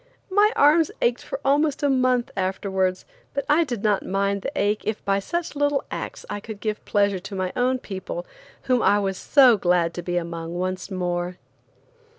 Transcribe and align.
My 0.31 0.51
arms 0.55 0.89
ached 0.99 1.21
for 1.21 1.39
almost 1.45 1.83
a 1.83 1.87
month 1.91 2.31
afterwards, 2.35 3.05
but 3.35 3.45
I 3.47 3.63
did 3.63 3.83
not 3.83 4.03
mind 4.03 4.41
the 4.41 4.51
ache 4.59 4.81
if 4.83 5.05
by 5.05 5.19
such 5.19 5.55
little 5.55 5.83
acts 5.91 6.25
I 6.27 6.39
could 6.39 6.59
give 6.59 6.83
pleasure 6.85 7.19
to 7.19 7.35
my 7.35 7.53
own 7.55 7.77
people, 7.77 8.25
whom 8.63 8.81
I 8.81 8.97
was 8.97 9.15
so 9.17 9.57
glad 9.57 9.93
to 9.93 10.01
be 10.01 10.17
among 10.17 10.55
once 10.57 10.89
more. 10.89 11.37